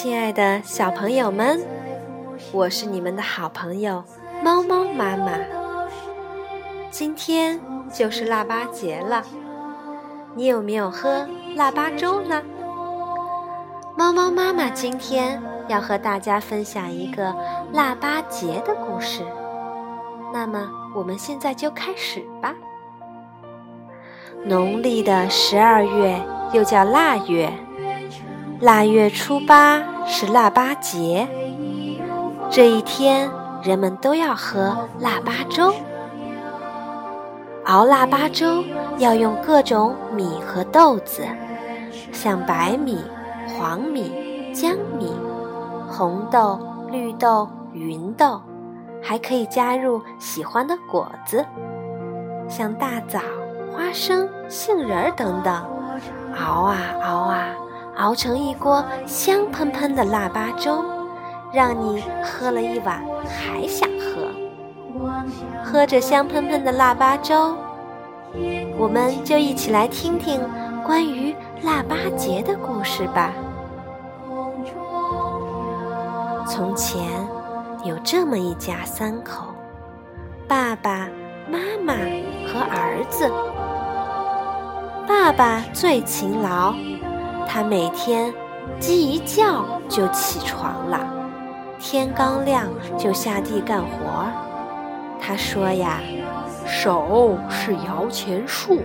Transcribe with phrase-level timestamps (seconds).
[0.00, 1.60] 亲爱的小朋友们，
[2.52, 4.04] 我是你们的好朋友
[4.44, 5.32] 猫猫妈妈。
[6.88, 7.58] 今天
[7.92, 9.24] 就是腊八节了，
[10.36, 11.26] 你有没有喝
[11.56, 12.40] 腊八粥呢？
[13.96, 17.34] 猫猫妈妈今天要和大家分享一个
[17.72, 19.24] 腊八节的故事。
[20.32, 22.54] 那么，我们现在就开始吧。
[24.44, 26.22] 农历的十二月
[26.52, 27.52] 又叫腊月。
[28.60, 29.80] 腊月初八
[30.10, 31.28] 是腊八节，
[32.50, 33.30] 这一天
[33.62, 35.72] 人们都要喝腊八粥。
[37.66, 38.64] 熬腊八粥
[38.96, 41.22] 要用各种米和豆子，
[42.10, 43.04] 像白米、
[43.46, 45.14] 黄米、江米、
[45.86, 46.58] 红豆、
[46.90, 48.40] 绿豆、芸豆，
[49.02, 51.44] 还可以加入喜欢的果子，
[52.48, 53.20] 像大枣、
[53.70, 55.54] 花生、杏仁儿等等。
[56.34, 57.48] 熬啊熬啊。
[57.98, 60.84] 熬成一锅香喷喷的腊八粥，
[61.52, 64.28] 让你喝了一碗还想喝。
[65.64, 67.56] 喝着香喷喷的腊八粥，
[68.78, 70.40] 我们就一起来听听
[70.84, 73.32] 关于腊八节的故事吧。
[76.46, 77.04] 从前
[77.84, 79.46] 有这么一家三口：
[80.46, 81.08] 爸爸
[81.50, 81.94] 妈妈
[82.46, 83.28] 和儿子。
[85.06, 86.72] 爸爸最勤劳。
[87.48, 88.32] 他每天
[88.78, 91.00] 鸡一叫就起床了，
[91.80, 92.68] 天刚亮
[92.98, 94.32] 就下地干活儿。
[95.18, 95.98] 他说呀
[96.66, 98.82] ：“手是摇钱树，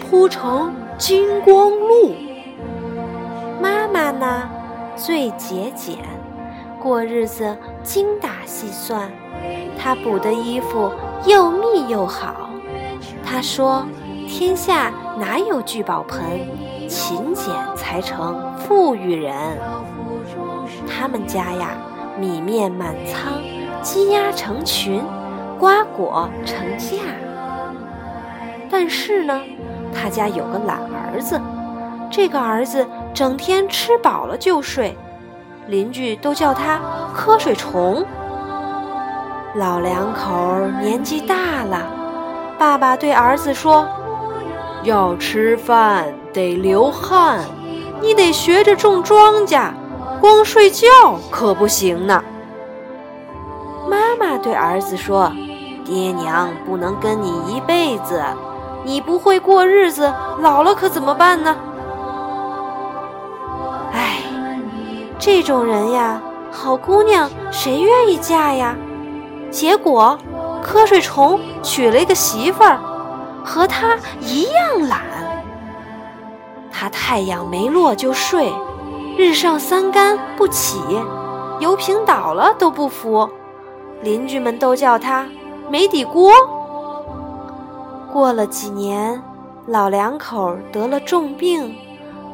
[0.00, 2.14] 铺成金光路。”
[3.60, 4.48] 妈妈呢，
[4.96, 5.98] 最节俭，
[6.80, 9.08] 过日子精打细算。
[9.78, 10.90] 她补的衣服
[11.26, 12.48] 又密又好。
[13.24, 13.86] 她说
[14.26, 16.20] ：“天下哪有聚宝盆？”
[16.92, 19.34] 勤俭才成富裕人。
[20.86, 21.70] 他们家呀，
[22.20, 23.32] 米面满仓，
[23.80, 25.02] 鸡鸭成群，
[25.58, 26.98] 瓜果成架。
[28.70, 29.40] 但是呢，
[29.94, 31.40] 他家有个懒儿子，
[32.10, 34.94] 这个儿子整天吃饱了就睡，
[35.68, 36.78] 邻居都叫他
[37.16, 38.04] 瞌睡虫。
[39.54, 41.86] 老两口年纪大了，
[42.58, 43.86] 爸爸对儿子说
[44.84, 47.40] ：“要吃饭。”得流汗，
[48.00, 49.70] 你得学着种庄稼，
[50.20, 50.86] 光睡觉
[51.30, 52.22] 可不行呢。
[53.88, 55.30] 妈妈对儿子说
[55.84, 58.22] ：“爹娘不能跟你一辈子，
[58.84, 61.54] 你不会过日子，老了可怎么办呢？”
[63.92, 64.22] 哎，
[65.18, 68.74] 这种人呀，好姑娘谁愿意嫁呀？
[69.50, 70.18] 结果，
[70.64, 72.78] 瞌睡虫娶了一个媳妇儿，
[73.44, 75.02] 和他一样懒。
[76.82, 78.52] 他太阳没落就睡，
[79.16, 80.80] 日上三竿不起，
[81.60, 83.28] 油瓶倒了都不扶，
[84.02, 85.24] 邻居们都叫他
[85.70, 86.32] 没底锅。
[88.12, 89.22] 过了几年，
[89.68, 91.72] 老两口得了重病，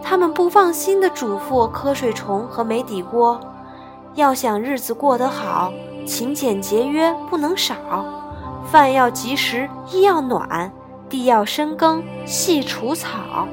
[0.03, 3.39] 他们不放心的嘱咐瞌睡虫和没底锅，
[4.15, 5.71] 要想日子过得好，
[6.07, 7.75] 勤俭节约不能少，
[8.65, 10.73] 饭要及时，衣要暖，
[11.11, 13.47] 地要深耕，细除草。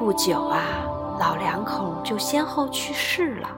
[0.00, 0.62] 不久啊，
[1.20, 3.48] 老两口就先后去世了。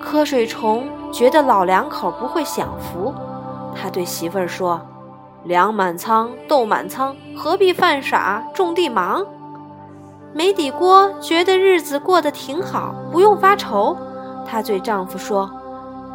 [0.00, 3.12] 瞌睡虫觉得老两口不会享福，
[3.74, 4.80] 他对媳妇儿说
[5.42, 9.26] ：“粮满仓，豆满仓，何必犯傻种地忙？”
[10.32, 13.96] 没底锅觉得日子过得挺好，不用发愁，
[14.46, 15.50] 她对丈夫说：“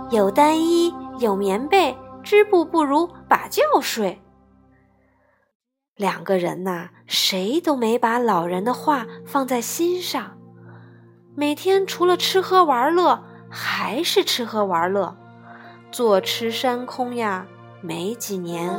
[0.10, 4.18] 有单衣，有棉被，织布不如把觉睡。”
[5.96, 10.38] 两个人呐，谁都没把老人的话放在心上，
[11.36, 15.16] 每天除了吃喝玩乐，还是吃喝玩乐，
[15.92, 17.46] 坐吃山空呀。
[17.80, 18.78] 没几年，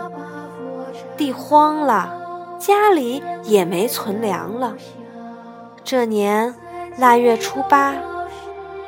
[1.17, 4.75] 地荒了，家里也没存粮了。
[5.85, 6.55] 这年
[6.99, 7.95] 腊月初八，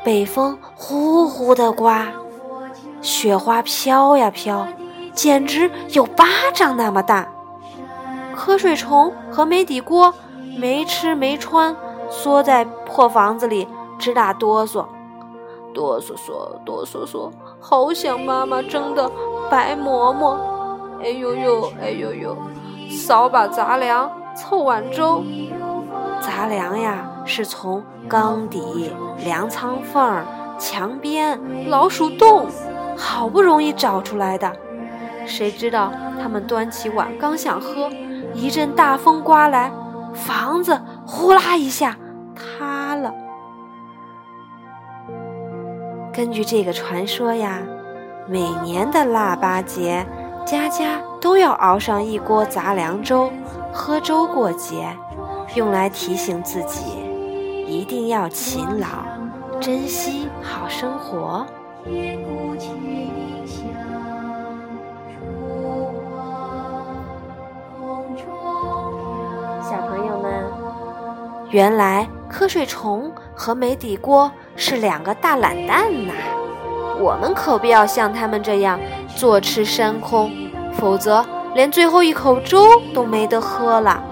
[0.04, 2.08] 北风呼呼的刮，
[3.00, 4.66] 雪花飘呀飘，
[5.14, 7.32] 简直有巴掌那么大。
[8.38, 10.14] 瞌睡虫和没底锅
[10.56, 11.74] 没吃没穿，
[12.08, 13.66] 缩在破房子里
[13.98, 14.86] 直打哆嗦，
[15.74, 19.10] 哆嗦嗦，哆嗦嗦，好想妈妈蒸的
[19.50, 20.38] 白馍馍。
[21.02, 22.36] 哎呦呦，哎呦呦，
[22.88, 25.24] 扫把杂粮，凑碗粥。
[26.20, 28.92] 杂粮呀，是从缸底、
[29.24, 30.24] 粮仓缝、
[30.60, 32.46] 墙边、老鼠洞，
[32.96, 34.52] 好不容易找出来的。
[35.26, 35.92] 谁知道
[36.22, 37.90] 他们端起碗刚想喝。
[38.34, 39.70] 一阵大风刮来，
[40.14, 41.96] 房子呼啦一下
[42.34, 43.12] 塌了。
[46.12, 47.60] 根据这个传说呀，
[48.26, 50.06] 每年的腊八节，
[50.44, 53.30] 家家都要熬上一锅杂粮粥，
[53.72, 54.88] 喝粥过节，
[55.54, 56.84] 用来提醒自己
[57.66, 58.88] 一定要勤劳，
[59.60, 61.46] 珍惜好生活。
[63.46, 63.97] 小
[71.50, 76.12] 原来瞌睡虫和煤底锅是两个大懒蛋呐！
[77.00, 78.78] 我们可不要像他们这样
[79.16, 80.30] 坐吃山空，
[80.74, 81.24] 否则
[81.54, 84.02] 连最后一口粥都没得喝了。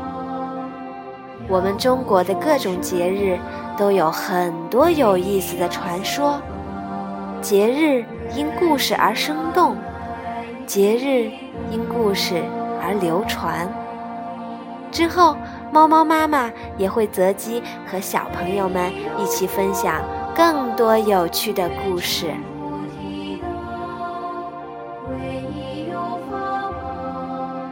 [1.46, 3.38] 我们中国的各种节日
[3.76, 6.40] 都有很多有意思的传说，
[7.42, 8.02] 节日
[8.34, 9.76] 因故事而生动，
[10.66, 11.30] 节日
[11.70, 12.42] 因故事
[12.82, 13.70] 而流传。
[14.90, 15.36] 之后，
[15.72, 20.00] 猫猫妈妈也会择机和小朋友们一起分享
[20.34, 22.30] 更多有趣的故事。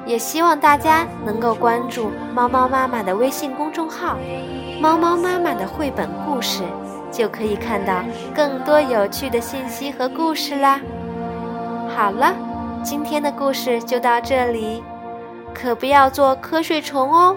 [0.07, 4.19] 也希望大家能够关注猫猫妈妈的微信公众号
[4.79, 6.63] “猫猫妈妈的绘本故事”，
[7.11, 8.03] 就可以看到
[8.35, 10.79] 更多有趣的信息和故事啦。
[11.97, 12.35] 好了，
[12.83, 14.85] 今天的故事就到这里。
[15.55, 17.37] 可不要做瞌睡虫哦，